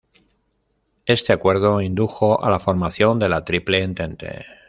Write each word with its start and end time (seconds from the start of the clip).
Este 1.05 1.31
acuerdo 1.31 1.79
indujo 1.79 2.43
a 2.43 2.49
la 2.49 2.57
formación 2.57 3.19
de 3.19 3.29
la 3.29 3.45
Triple 3.45 3.83
Entente. 3.83 4.43